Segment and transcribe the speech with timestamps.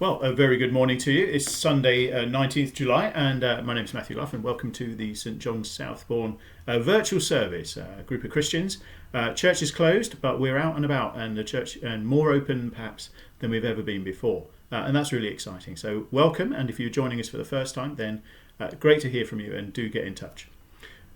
[0.00, 1.26] Well, a very good morning to you.
[1.26, 4.94] It's Sunday, uh, 19th July, and uh, my name is Matthew Luff, and welcome to
[4.94, 7.76] the St John's Southbourne uh, virtual service.
[7.76, 8.78] Uh, a group of Christians.
[9.12, 12.70] Uh, church is closed, but we're out and about, and the church and more open
[12.70, 15.74] perhaps than we've ever been before, uh, and that's really exciting.
[15.74, 18.22] So, welcome, and if you're joining us for the first time, then
[18.78, 20.46] great to hear from you, and do get in touch.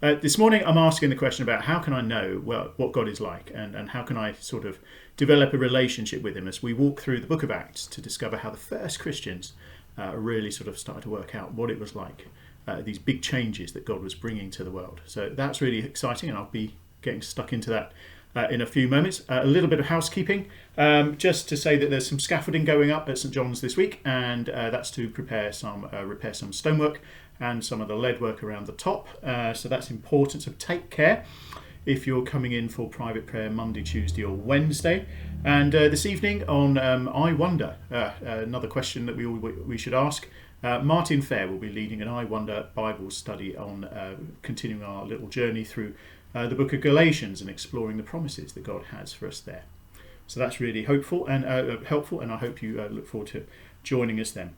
[0.02, 3.08] Uh, this morning, I'm asking the question about how can I know well what God
[3.08, 4.80] is like, and, and how can I sort of
[5.16, 8.38] develop a relationship with Him as we walk through the Book of Acts to discover
[8.38, 9.52] how the first Christians
[9.96, 12.26] uh, really sort of started to work out what it was like,
[12.66, 15.00] uh, these big changes that God was bringing to the world.
[15.07, 17.93] So that's really exciting, and I'll be getting stuck into that
[18.34, 19.22] uh, in a few moments.
[19.29, 22.90] Uh, a little bit of housekeeping, um, just to say that there's some scaffolding going
[22.90, 27.00] up at St John's this week, and uh, that's to prepare some repair some stonework
[27.42, 29.08] and some of the lead work around the top.
[29.22, 30.44] Uh, so that's important.
[30.44, 31.24] So take care
[31.84, 35.06] if you're coming in for private prayer Monday, Tuesday, or Wednesday.
[35.44, 39.77] And uh, this evening on um, I Wonder, uh, another question that we all, we
[39.77, 40.28] should ask.
[40.62, 45.04] Uh, Martin Fair will be leading an I Wonder Bible study on uh, continuing our
[45.04, 45.94] little journey through
[46.36, 49.64] uh, the book of Galatians and exploring the promises that God has for us there.
[50.28, 51.44] So that's really hopeful and
[51.84, 53.44] helpful, and I hope you look forward to
[53.82, 54.54] joining us then.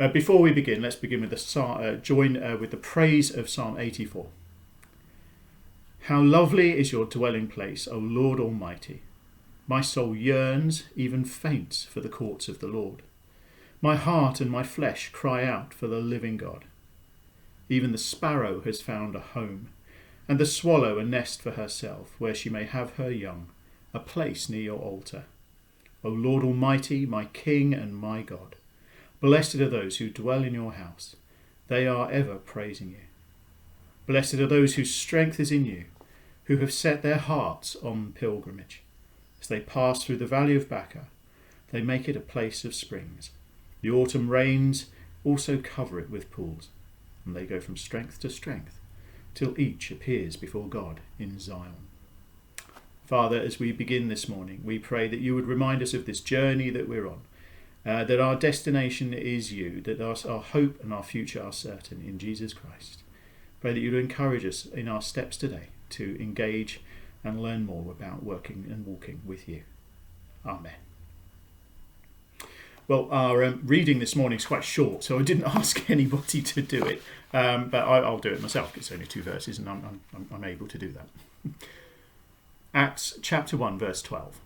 [0.00, 3.50] Uh, before we begin, let's begin with the uh, join uh, with the praise of
[3.50, 4.28] Psalm 84.
[6.02, 9.02] How lovely is your dwelling place, O Lord Almighty!
[9.66, 13.02] My soul yearns, even faints, for the courts of the Lord.
[13.82, 16.66] My heart and my flesh cry out for the living God.
[17.68, 19.70] Even the sparrow has found a home,
[20.28, 23.48] and the swallow a nest for herself, where she may have her young,
[23.92, 25.24] a place near your altar.
[26.04, 28.54] O Lord Almighty, my King and my God.
[29.20, 31.16] Blessed are those who dwell in your house.
[31.66, 33.06] They are ever praising you.
[34.06, 35.86] Blessed are those whose strength is in you,
[36.44, 38.82] who have set their hearts on pilgrimage.
[39.40, 41.06] As they pass through the valley of Baca,
[41.72, 43.30] they make it a place of springs.
[43.82, 44.86] The autumn rains
[45.24, 46.68] also cover it with pools,
[47.26, 48.78] and they go from strength to strength,
[49.34, 51.74] till each appears before God in Zion.
[53.04, 56.20] Father, as we begin this morning, we pray that you would remind us of this
[56.20, 57.22] journey that we're on
[57.88, 62.02] uh, that our destination is you, that our, our hope and our future are certain
[62.06, 63.02] in Jesus Christ.
[63.62, 66.82] Pray that you'd encourage us in our steps today to engage
[67.24, 69.62] and learn more about working and walking with you.
[70.44, 70.74] Amen.
[72.86, 76.60] Well, our um, reading this morning is quite short, so I didn't ask anybody to
[76.60, 78.76] do it, um, but I, will do it myself.
[78.76, 81.08] It's only two verses, and I'm, I'm, I'm able to do that.
[82.74, 84.40] Acts chapter 1, verse 12.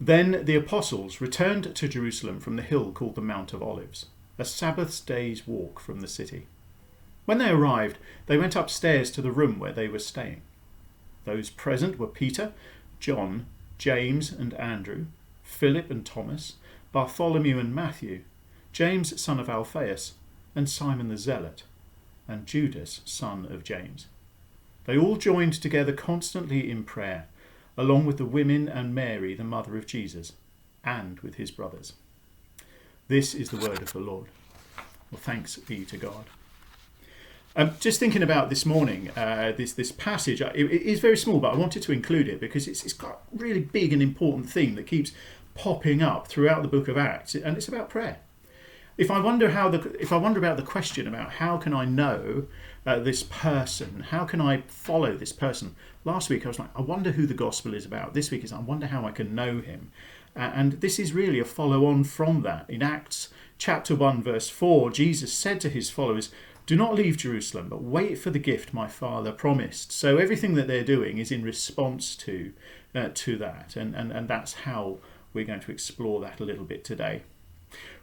[0.00, 4.06] Then the apostles returned to Jerusalem from the hill called the Mount of Olives,
[4.38, 6.46] a Sabbath day's walk from the city.
[7.26, 10.40] When they arrived, they went upstairs to the room where they were staying.
[11.26, 12.54] Those present were Peter,
[12.98, 13.44] John,
[13.76, 15.06] James and Andrew,
[15.42, 16.54] Philip and Thomas,
[16.92, 18.22] Bartholomew and Matthew,
[18.72, 20.14] James son of Alphaeus,
[20.54, 21.64] and Simon the Zealot,
[22.26, 24.06] and Judas son of James.
[24.86, 27.28] They all joined together constantly in prayer
[27.80, 30.32] along with the women and Mary, the mother of Jesus,
[30.84, 31.94] and with his brothers.
[33.08, 34.26] This is the word of the Lord.
[35.10, 36.26] Well, thanks be to God.
[37.56, 41.40] Um, just thinking about this morning, uh, this this passage, it, it is very small,
[41.40, 44.48] but I wanted to include it because it's, it's got a really big and important
[44.48, 45.12] theme that keeps
[45.54, 48.18] popping up throughout the book of Acts, and it's about prayer.
[48.96, 51.84] If I wonder how the if I wonder about the question about how can I
[51.84, 52.46] know
[52.86, 54.06] uh, this person?
[54.10, 55.74] How can I follow this person?
[56.04, 58.14] Last week I was like, I wonder who the gospel is about.
[58.14, 59.92] This week is, I wonder how I can know him.
[60.34, 62.68] Uh, and this is really a follow on from that.
[62.68, 66.30] In Acts chapter 1, verse 4, Jesus said to his followers,
[66.66, 69.92] Do not leave Jerusalem, but wait for the gift my Father promised.
[69.92, 72.52] So everything that they're doing is in response to,
[72.94, 73.76] uh, to that.
[73.76, 74.98] And, and, and that's how
[75.34, 77.22] we're going to explore that a little bit today.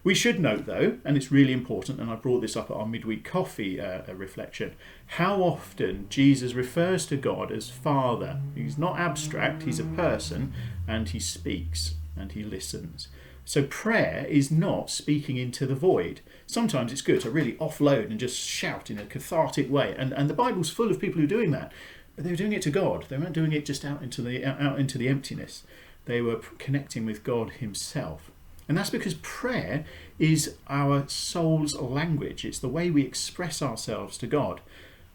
[0.03, 2.85] We should note, though, and it's really important, and I brought this up at our
[2.85, 4.73] midweek coffee uh, reflection,
[5.07, 8.39] how often Jesus refers to God as Father.
[8.55, 10.53] He's not abstract, he's a person,
[10.87, 13.09] and he speaks and he listens.
[13.43, 16.21] So prayer is not speaking into the void.
[16.45, 20.29] Sometimes it's good to really offload and just shout in a cathartic way, and, and
[20.29, 21.71] the Bible's full of people who are doing that.
[22.15, 23.05] But they were doing it to God.
[23.09, 25.63] They weren't doing it just out into the out into the emptiness.
[26.05, 28.31] They were connecting with God Himself.
[28.67, 29.85] And that's because prayer
[30.19, 32.43] is our soul's language.
[32.43, 34.61] It's the way we express ourselves to God.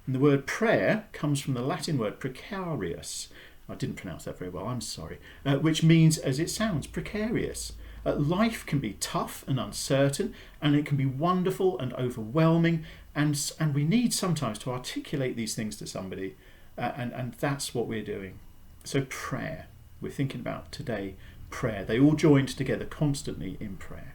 [0.07, 3.29] And the word prayer comes from the Latin word precarius.
[3.69, 5.19] I didn't pronounce that very well, I'm sorry.
[5.45, 7.73] Uh, which means, as it sounds, precarious.
[8.05, 12.85] Uh, life can be tough and uncertain, and it can be wonderful and overwhelming,
[13.15, 16.35] and, and we need sometimes to articulate these things to somebody,
[16.77, 18.41] uh, and, and that's what we're doing.
[18.83, 19.69] So, prayer,
[20.03, 21.15] we're thinking about today
[21.51, 21.85] prayer.
[21.85, 24.15] They all joined together constantly in prayer.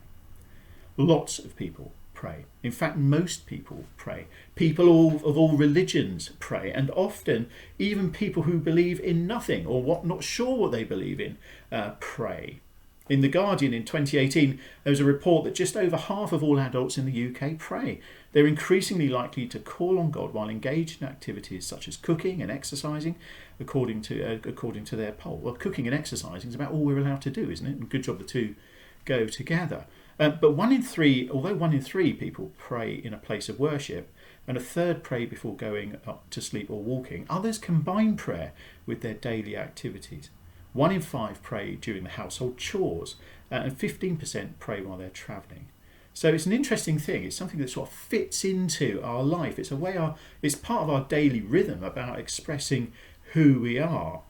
[0.98, 2.46] Lots of people pray.
[2.64, 4.26] In fact, most people pray.
[4.56, 7.48] People all, of all religions pray, and often
[7.78, 11.38] even people who believe in nothing or what not sure what they believe in
[11.72, 12.60] uh, pray.
[13.10, 16.60] In The Guardian in 2018, there was a report that just over half of all
[16.60, 18.02] adults in the UK pray.
[18.34, 22.52] They're increasingly likely to call on God while engaged in activities such as cooking and
[22.52, 23.16] exercising,
[23.60, 25.38] according to uh, according to their poll.
[25.38, 27.78] Well, cooking and exercising is about all we're allowed to do, isn't it?
[27.78, 28.56] And good job the two
[29.06, 29.86] go together.
[30.20, 33.60] Um, but one in three, although one in three people pray in a place of
[33.60, 34.14] worship,
[34.48, 38.54] and a third pray before going up to sleep or walking, others combine prayer
[38.86, 40.30] with their daily activities.
[40.78, 43.16] One in five pray during the household chores,
[43.52, 45.70] uh, and 15% pray while they're travelling.
[46.14, 47.24] So it's an interesting thing.
[47.24, 49.58] It's something that sort of fits into our life.
[49.58, 52.92] It's a way our, it's part of our daily rhythm about expressing
[53.34, 54.22] who we are.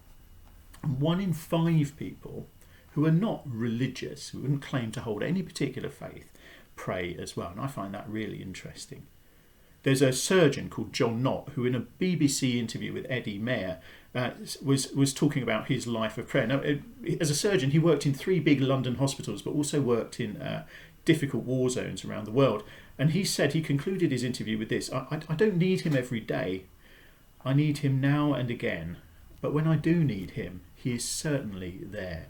[0.83, 2.47] One in five people
[2.93, 6.31] who are not religious, who wouldn't claim to hold any particular faith,
[6.77, 7.49] pray as well.
[7.51, 9.05] And I find that really interesting.
[9.83, 13.81] There's a surgeon called John Nott who, in a BBC interview with Eddie Mair,
[14.15, 14.31] uh,
[14.63, 16.47] was was talking about his life of prayer.
[16.47, 16.81] Now, it,
[17.19, 20.65] as a surgeon, he worked in three big London hospitals, but also worked in uh,
[21.05, 22.63] difficult war zones around the world.
[22.97, 25.95] And he said he concluded his interview with this: I, I, I don't need him
[25.95, 26.63] every day.
[27.45, 28.97] I need him now and again.
[29.39, 32.27] But when I do need him, he is certainly there.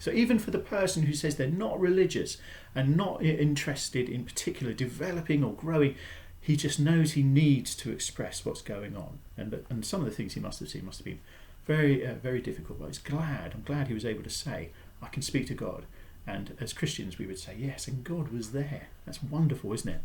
[0.00, 2.38] So even for the person who says they're not religious
[2.74, 5.94] and not interested in particular developing or growing,
[6.40, 9.18] he just knows he needs to express what's going on.
[9.36, 11.20] And, and some of the things he must have seen must have been
[11.66, 12.80] very, uh, very difficult.
[12.80, 13.52] But he's glad.
[13.54, 14.70] I'm glad he was able to say,
[15.02, 15.84] I can speak to God.
[16.26, 18.88] And as Christians, we would say, yes, and God was there.
[19.04, 20.00] That's wonderful, isn't it?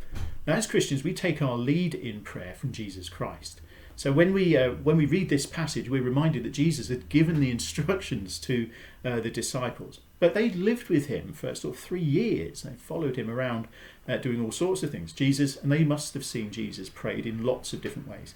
[0.48, 3.62] Now, as Christians, we take our lead in prayer from Jesus Christ.
[3.96, 7.40] So when we uh, when we read this passage, we're reminded that Jesus had given
[7.40, 8.70] the instructions to
[9.06, 12.64] uh, the disciples, but they lived with him for sort of three years.
[12.64, 13.68] They followed him around,
[14.08, 15.12] uh, doing all sorts of things.
[15.12, 18.36] Jesus, and they must have seen Jesus prayed in lots of different ways.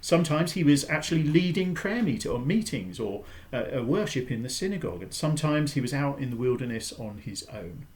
[0.00, 5.02] Sometimes he was actually leading prayer meeting or meetings or uh, worship in the synagogue,
[5.02, 7.86] and sometimes he was out in the wilderness on his own.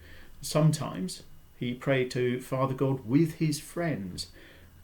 [0.40, 1.22] Sometimes
[1.56, 4.26] he prayed to Father God with his friends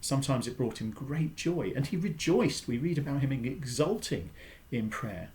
[0.01, 2.67] Sometimes it brought him great joy, and he rejoiced.
[2.67, 4.29] We read about him exulting
[4.71, 5.29] in prayer.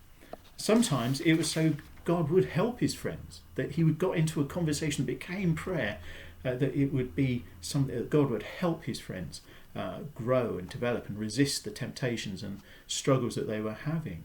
[0.57, 1.75] Sometimes it was so
[2.05, 5.99] God would help his friends, that he would got into a conversation that became prayer,
[6.45, 9.41] uh, that it would be something that God would help his friends
[9.75, 14.25] uh, grow and develop and resist the temptations and struggles that they were having,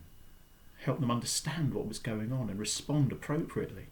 [0.84, 3.88] help them understand what was going on and respond appropriately.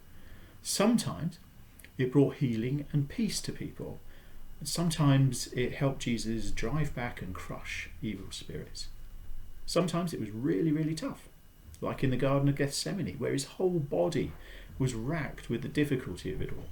[0.61, 1.39] Sometimes
[1.97, 3.99] it brought healing and peace to people
[4.63, 8.87] Sometimes it helped Jesus drive back and crush evil spirits.
[9.65, 11.29] Sometimes it was really, really tough,
[11.81, 14.31] like in the Garden of Gethsemane, where his whole body
[14.79, 16.65] was racked with the difficulty of it all.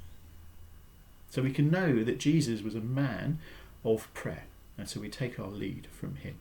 [1.29, 3.39] So we can know that Jesus was a man
[3.83, 4.45] of prayer,
[4.77, 6.35] and so we take our lead from him.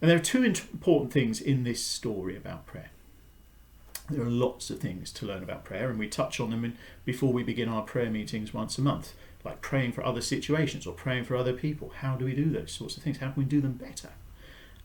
[0.00, 2.90] And there are two important things in this story about prayer.
[4.10, 7.32] There are lots of things to learn about prayer, and we touch on them before
[7.32, 9.14] we begin our prayer meetings once a month
[9.44, 11.92] like praying for other situations or praying for other people.
[11.98, 13.18] How do we do those sorts of things?
[13.18, 14.10] How can we do them better?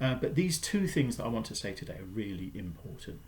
[0.01, 3.19] Uh, but these two things that I want to say today are really important.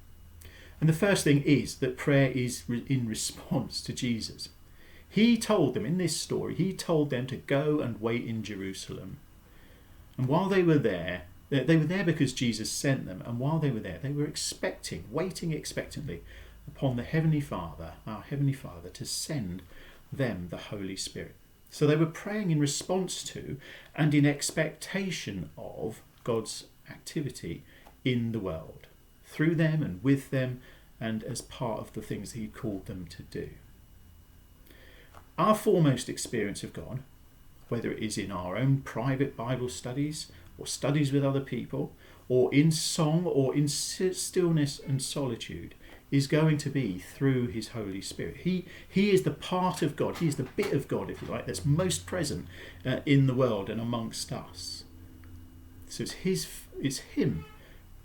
[0.80, 4.50] And the first thing is that prayer is re- in response to Jesus.
[5.08, 9.18] He told them in this story, he told them to go and wait in Jerusalem.
[10.18, 13.22] And while they were there, they were there because Jesus sent them.
[13.25, 16.24] And while they were there, they were expecting, waiting expectantly
[16.68, 19.62] upon the Heavenly Father, our Heavenly Father, to send
[20.13, 21.36] them the Holy Spirit.
[21.70, 23.58] So they were praying in response to
[23.96, 27.63] and in expectation of God's activity
[28.04, 28.88] in the world,
[29.25, 30.62] through them and with them,
[31.00, 33.50] and as part of the things He called them to do.
[35.38, 37.00] Our foremost experience of God,
[37.70, 41.94] whether it is in our own private Bible studies or studies with other people,
[42.30, 45.74] or in song or in stillness and solitude,
[46.12, 48.38] is going to be through his Holy Spirit.
[48.38, 51.30] He, he is the part of God, he is the bit of God, if you
[51.30, 52.48] like, that's most present
[52.86, 54.84] uh, in the world and amongst us.
[55.91, 56.48] So it's, his,
[56.81, 57.45] it's him,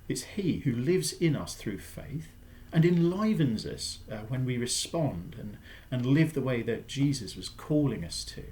[0.09, 2.29] it's he who lives in us through faith
[2.73, 5.57] and enlivens us uh, when we respond and,
[5.91, 8.43] and live the way that Jesus was calling us to.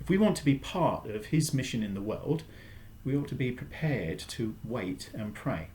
[0.00, 2.44] If we want to be part of his mission in the world,
[3.04, 5.68] we ought to be prepared to wait and pray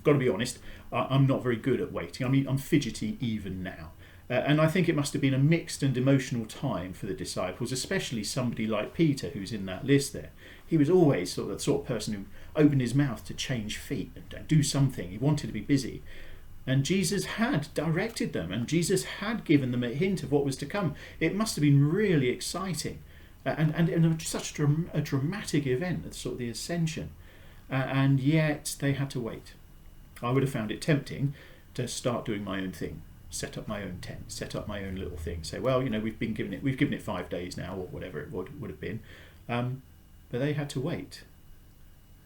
[0.00, 0.58] I've got to be honest,
[0.90, 2.26] I'm not very good at waiting.
[2.26, 3.92] I mean, I'm fidgety even now.
[4.30, 7.14] Uh, and I think it must have been a mixed and emotional time for the
[7.14, 10.30] disciples, especially somebody like Peter, who's in that list there.
[10.64, 13.76] He was always sort of the sort of person who opened his mouth to change
[13.76, 15.10] feet and, and do something.
[15.10, 16.02] He wanted to be busy.
[16.64, 20.56] And Jesus had directed them, and Jesus had given them a hint of what was
[20.58, 20.94] to come.
[21.18, 23.00] It must have been really exciting,
[23.44, 27.10] uh, and, and, and such a, dramatic event, sort of the ascension.
[27.68, 29.54] Uh, and yet they had to wait.
[30.22, 31.34] I would have found it tempting
[31.74, 34.96] to start doing my own thing, set up my own tent, set up my own
[34.96, 35.44] little thing.
[35.44, 37.86] Say, well, you know, we've been given it, we've given it five days now, or
[37.86, 39.00] whatever it would would have been.
[39.48, 39.82] Um,
[40.30, 41.22] but they had to wait.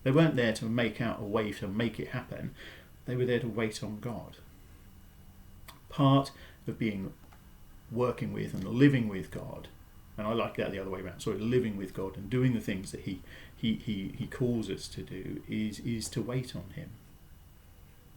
[0.03, 2.55] They weren't there to make out a way to make it happen.
[3.07, 4.39] They were there to wait on God.
[5.89, 6.31] Part
[6.67, 7.13] of being
[7.91, 9.69] working with and living with God,
[10.17, 11.21] and I like that the other way around.
[11.21, 13.21] Sorry, living with God and doing the things that He
[13.55, 16.91] He He, he calls us to do is is to wait on Him.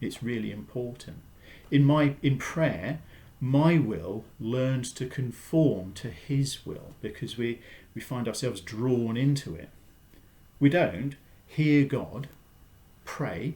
[0.00, 1.18] It's really important.
[1.70, 3.00] In my in prayer,
[3.40, 7.60] my will learns to conform to His will because we
[7.94, 9.70] we find ourselves drawn into it.
[10.60, 11.14] We don't
[11.46, 12.28] hear God,
[13.04, 13.54] pray,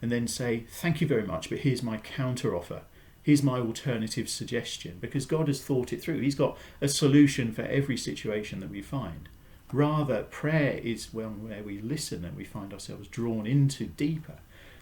[0.00, 2.82] and then say, Thank you very much, but here's my counter offer.
[3.22, 6.20] Here's my alternative suggestion because God has thought it through.
[6.20, 9.28] He's got a solution for every situation that we find.
[9.72, 14.38] Rather, prayer is one where we listen and we find ourselves drawn into deeper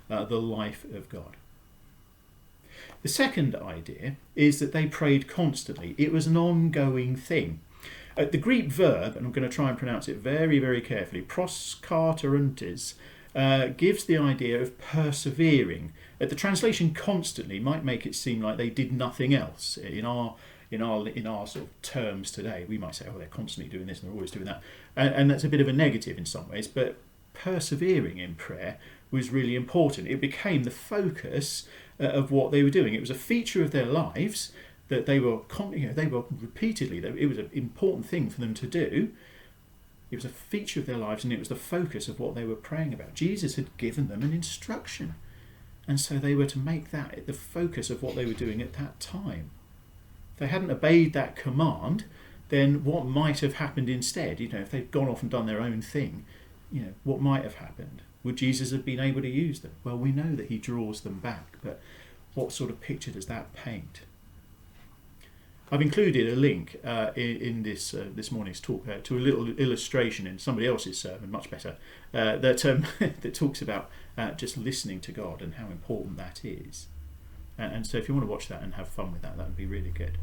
[0.09, 1.37] uh, the life of God.
[3.03, 7.61] The second idea is that they prayed constantly, it was an ongoing thing.
[8.17, 11.23] Uh, the Greek verb, and I'm going to try and pronounce it very, very carefully,
[11.23, 12.95] proskarterantes,
[13.35, 15.93] uh, gives the idea of persevering.
[16.21, 19.77] Uh, the translation constantly might make it seem like they did nothing else.
[19.77, 20.35] In our
[20.71, 23.87] in our in our sort of terms today, we might say, "Oh, they're constantly doing
[23.87, 24.63] this and they're always doing that,"
[24.97, 26.69] and, and that's a bit of a negative in some ways.
[26.69, 26.97] But
[27.33, 28.79] persevering in prayer
[29.11, 30.09] was really important.
[30.09, 31.67] It became the focus
[32.01, 32.95] uh, of what they were doing.
[32.95, 34.53] It was a feature of their lives
[34.89, 35.41] that they were,
[35.73, 36.99] you know, they were repeatedly.
[36.99, 39.13] It was an important thing for them to do.
[40.11, 42.45] It was a feature of their lives, and it was the focus of what they
[42.45, 43.15] were praying about.
[43.15, 45.15] Jesus had given them an instruction,
[45.87, 48.73] and so they were to make that the focus of what they were doing at
[48.73, 49.51] that time.
[50.35, 52.05] If they hadn't obeyed that command,
[52.49, 54.41] then what might have happened instead?
[54.41, 56.25] You know, if they'd gone off and done their own thing,
[56.73, 58.03] you know, what might have happened?
[58.23, 59.73] Would Jesus have been able to use them?
[59.83, 61.81] Well, we know that he draws them back, but
[62.35, 64.03] what sort of picture does that paint?
[65.73, 69.21] I've included a link uh, in, in, this uh, this morning's talk uh, to a
[69.21, 71.77] little illustration in somebody else's sermon, much better,
[72.13, 76.45] uh, that um, that talks about uh, just listening to God and how important that
[76.45, 76.89] is.
[77.57, 79.47] And, and so, if you want to watch that and have fun with that, that
[79.47, 80.19] would be really good.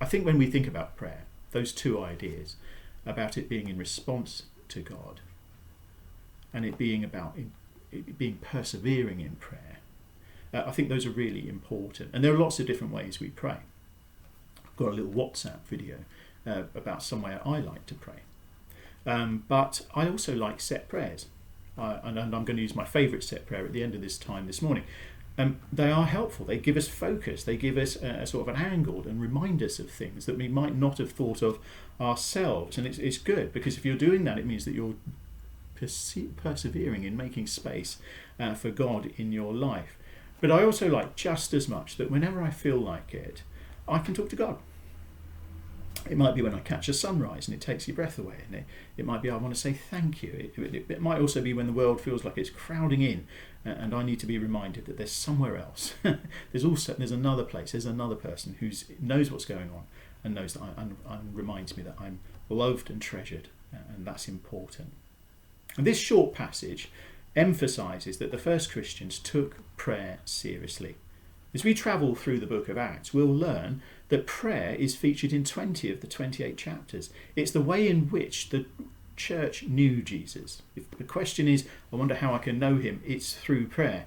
[0.00, 2.56] I think when we think about prayer, those two ideas
[3.06, 5.20] about it being in response to God
[6.56, 7.52] and it being about in,
[7.92, 9.78] it being persevering in prayer.
[10.54, 13.28] Uh, I think those are really important, and there are lots of different ways we
[13.28, 13.58] pray.
[14.64, 15.98] I've got a little WhatsApp video
[16.46, 18.20] uh, about somewhere I like to pray,
[19.04, 21.26] um, but I also like set prayers,
[21.76, 24.00] uh, and, and, I'm going to use my favourite set prayer at the end of
[24.00, 24.84] this time this morning.
[25.38, 26.46] Um, they are helpful.
[26.46, 27.44] They give us focus.
[27.44, 30.38] They give us a, a, sort of an angle and remind us of things that
[30.38, 31.58] we might not have thought of
[32.00, 32.78] ourselves.
[32.78, 34.94] And it's, it's good because if you're doing that, it means that you're
[35.76, 37.98] perse- persevering in making space
[38.40, 39.98] uh, for God in your life.
[40.40, 43.42] But I also like just as much that whenever I feel like it,
[43.88, 44.58] I can talk to God.
[46.08, 48.54] It might be when I catch a sunrise and it takes your breath away, and
[48.54, 48.64] it,
[48.96, 50.50] it might be I want to say thank you.
[50.54, 53.26] It, it, it might also be when the world feels like it's crowding in,
[53.64, 55.94] and I need to be reminded that there's somewhere else.
[56.52, 57.72] there's also there's another place.
[57.72, 59.84] There's another person who knows what's going on
[60.22, 60.96] and knows that I, and,
[61.34, 64.92] reminds me that I'm loved and treasured, and that's important.
[65.76, 66.88] And this short passage
[67.34, 70.96] emphasizes that the first Christians took prayer seriously.
[71.54, 75.44] As we travel through the book of Acts, we'll learn that prayer is featured in
[75.44, 77.10] 20 of the 28 chapters.
[77.34, 78.66] It's the way in which the
[79.16, 80.62] church knew Jesus.
[80.74, 84.06] If the question is, I wonder how I can know him, it's through prayer.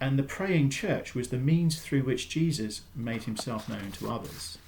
[0.00, 4.58] And the praying church was the means through which Jesus made himself known to others.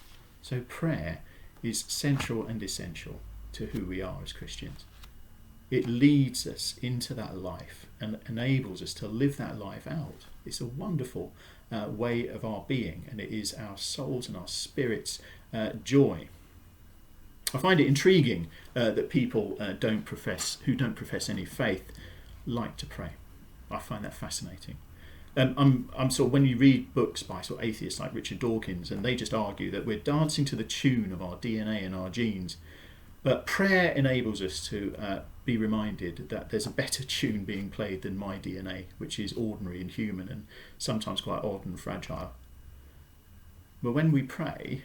[0.43, 1.21] So prayer
[1.63, 3.21] is central and essential
[3.53, 4.85] to who we are as Christians
[5.71, 10.27] it leads us into that life and enables us to live that life out.
[10.47, 11.33] It's a wonderful
[11.71, 15.21] uh, way of our being, and it is our souls and our spirits'
[15.53, 16.29] uh, joy.
[17.53, 21.85] I find it intriguing uh, that people uh, don't profess who don't profess any faith
[22.47, 23.11] like to pray.
[23.71, 24.77] I find that fascinating.
[25.37, 28.39] Um, I'm, I'm sort of when you read books by sort of atheists like Richard
[28.39, 31.95] Dawkins, and they just argue that we're dancing to the tune of our DNA and
[31.95, 32.57] our genes,
[33.23, 38.03] but prayer enables us to uh, be reminded that there's a better tune being played
[38.03, 42.33] than my DNA, which is ordinary and human and sometimes quite odd and fragile.
[43.83, 44.83] But when we pray,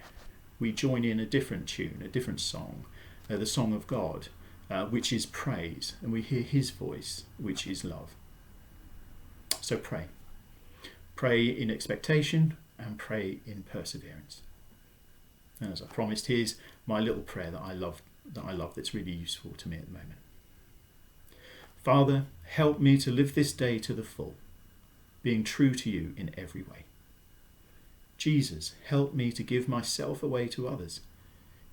[0.61, 2.85] we join in a different tune, a different song,
[3.29, 4.29] uh, the song of God,
[4.71, 8.15] uh, which is praise, and we hear His voice, which is love.
[9.59, 10.05] So pray.
[11.17, 14.43] Pray in expectation and pray in perseverance.
[15.59, 16.55] And as I promised, here's
[16.87, 18.01] my little prayer that I love
[18.33, 20.22] that I love that's really useful to me at the moment.
[21.83, 24.35] Father, help me to live this day to the full,
[25.21, 26.85] being true to you in every way.
[28.17, 31.01] Jesus, help me to give myself away to others,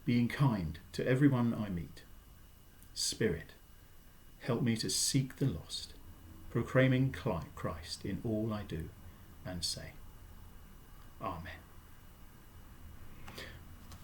[0.05, 2.03] being kind to everyone I meet.
[2.93, 3.53] Spirit,
[4.41, 5.95] help me to seek the lost,
[6.51, 8.89] proclaiming Christ in all I do
[9.47, 9.93] and say.
[11.23, 11.60] Amen.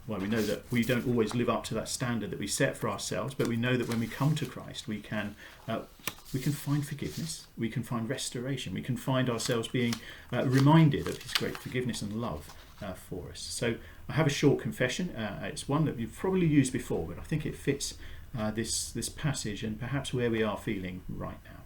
[0.07, 2.77] Well, we know that we don't always live up to that standard that we set
[2.77, 5.35] for ourselves, but we know that when we come to Christ, we can
[5.67, 5.81] uh,
[6.33, 9.95] we can find forgiveness, we can find restoration, we can find ourselves being
[10.33, 13.41] uh, reminded of His great forgiveness and love uh, for us.
[13.41, 13.77] So
[14.09, 15.11] I have a short confession.
[15.11, 17.95] Uh, it's one that you've probably used before, but I think it fits
[18.39, 21.63] uh, this this passage and perhaps where we are feeling right now.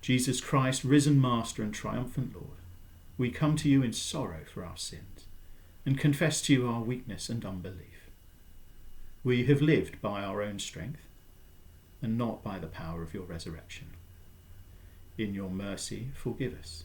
[0.00, 2.58] Jesus Christ, risen Master and triumphant Lord,
[3.16, 5.13] we come to you in sorrow for our sins
[5.86, 8.10] and confess to you our weakness and unbelief.
[9.22, 11.06] We have lived by our own strength
[12.00, 13.88] and not by the power of your resurrection.
[15.16, 16.84] In your mercy, forgive us.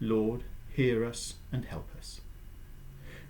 [0.00, 2.20] Lord, hear us and help us.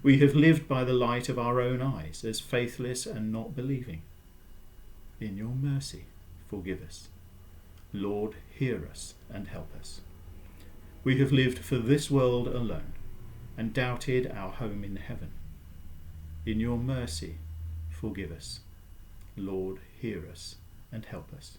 [0.03, 4.03] We have lived by the light of our own eyes as faithless and not believing.
[5.21, 6.05] In your mercy,
[6.49, 7.09] forgive us.
[7.93, 10.00] Lord, hear us and help us.
[11.03, 12.93] We have lived for this world alone
[13.59, 15.33] and doubted our home in heaven.
[16.47, 17.38] In your mercy,
[17.91, 18.61] forgive us.
[19.37, 20.55] Lord, hear us
[20.93, 21.59] and help us.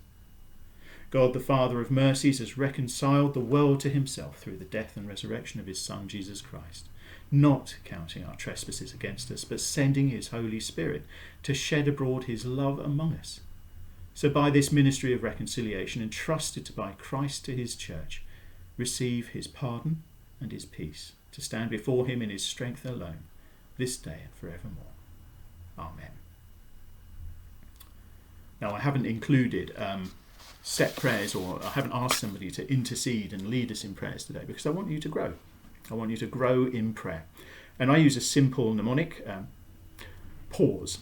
[1.11, 5.09] God, the Father of mercies, has reconciled the world to himself through the death and
[5.09, 6.87] resurrection of his Son, Jesus Christ,
[7.31, 11.03] not counting our trespasses against us, but sending his Holy Spirit
[11.43, 13.41] to shed abroad his love among us.
[14.13, 18.23] So, by this ministry of reconciliation, entrusted by Christ to his church,
[18.77, 20.03] receive his pardon
[20.39, 23.23] and his peace to stand before him in his strength alone,
[23.77, 24.93] this day and forevermore.
[25.77, 26.11] Amen.
[28.61, 30.11] Now, I haven't included um,
[30.61, 34.43] set prayers or I haven't asked somebody to intercede and lead us in prayers today
[34.45, 35.33] because I want you to grow.
[35.89, 37.25] I want you to grow in prayer.
[37.79, 39.47] And I use a simple mnemonic um,
[40.49, 40.99] pause.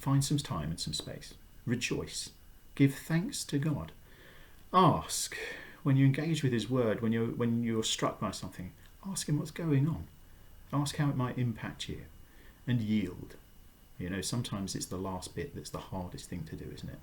[0.00, 1.34] Find some time and some space.
[1.64, 2.30] Rejoice.
[2.74, 3.92] Give thanks to God.
[4.74, 5.36] Ask
[5.82, 8.72] when you engage with His Word, when you're when you're struck by something,
[9.08, 10.06] ask Him what's going on.
[10.72, 12.02] Ask how it might impact you,
[12.66, 13.36] and yield.
[13.98, 16.98] You know, sometimes it's the last bit that's the hardest thing to do, isn't it?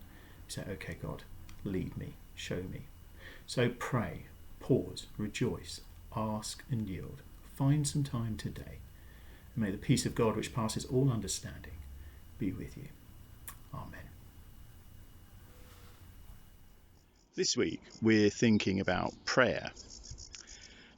[0.48, 1.24] You say, "Okay, God,
[1.63, 2.88] lead me, show me."
[3.46, 4.26] So pray,
[4.60, 5.82] pause, rejoice,
[6.15, 7.22] ask, and yield.
[7.56, 8.80] Find some time today.
[9.56, 11.74] And may the peace of God, which passes all understanding,
[12.38, 12.89] be with you.
[13.74, 14.09] Amen.
[17.39, 19.71] This week we're thinking about prayer.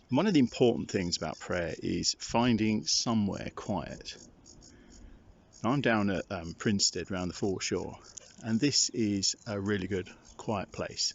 [0.09, 4.17] One of the important things about prayer is finding somewhere quiet.
[5.63, 7.95] I'm down at um, Prinsted around the foreshore,
[8.43, 11.13] and this is a really good quiet place.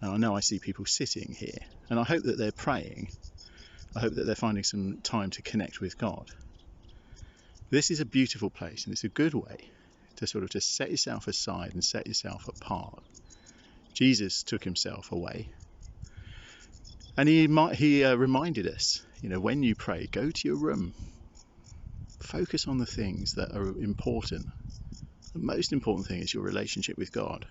[0.00, 3.10] And I know I see people sitting here, and I hope that they're praying.
[3.94, 6.28] I hope that they're finding some time to connect with God.
[7.70, 9.70] This is a beautiful place, and it's a good way
[10.16, 13.04] to sort of just set yourself aside and set yourself apart
[13.94, 15.48] Jesus took himself away.
[17.16, 20.94] And he, he uh, reminded us, you know, when you pray, go to your room.
[22.20, 24.46] Focus on the things that are important.
[25.32, 27.46] The most important thing is your relationship with God.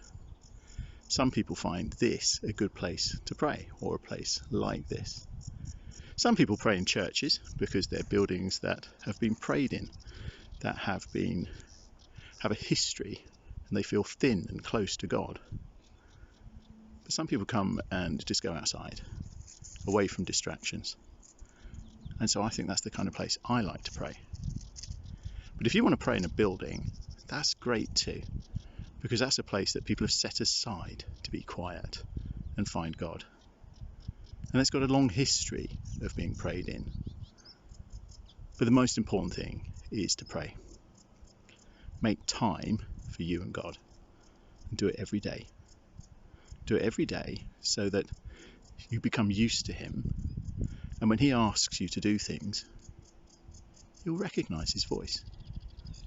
[1.07, 5.25] Some people find this a good place to pray, or a place like this.
[6.15, 9.89] Some people pray in churches because they're buildings that have been prayed in,
[10.61, 11.47] that have been
[12.39, 13.23] have a history,
[13.69, 15.39] and they feel thin and close to God.
[17.03, 19.01] But some people come and just go outside,
[19.87, 20.95] away from distractions.
[22.19, 24.13] And so I think that's the kind of place I like to pray.
[25.57, 26.85] But if you want to pray in a building,
[27.27, 28.21] that's great too,
[29.01, 32.03] because that's a place that people have set aside to be quiet
[32.57, 33.23] and find God.
[34.51, 35.69] And it's got a long history
[36.01, 36.85] of being prayed in.
[38.57, 40.55] But the most important thing is to pray.
[42.01, 43.77] Make time for you and God
[44.69, 45.47] and do it every day.
[46.65, 48.05] Do it every day so that
[48.89, 50.05] you become used to Him.
[51.01, 52.65] And when He asks you to do things,
[54.03, 55.23] you'll recognize His voice.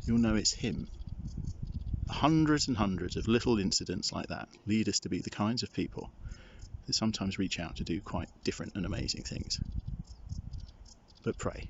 [0.07, 0.89] You'll know it's Him.
[2.09, 5.73] Hundreds and hundreds of little incidents like that lead us to be the kinds of
[5.73, 6.11] people
[6.87, 9.61] that sometimes reach out to do quite different and amazing things.
[11.25, 11.69] But pray.